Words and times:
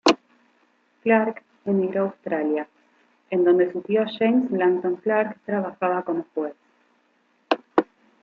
Clarke 1.03 1.43
emigró 1.65 2.01
a 2.01 2.05
Australia, 2.07 2.67
en 3.29 3.43
donde 3.43 3.71
su 3.71 3.81
tío 3.81 4.03
James 4.17 4.49
Langton 4.49 4.95
Clarke 4.95 5.37
trabajaba 5.45 6.01
como 6.01 6.25
juez. 6.33 6.55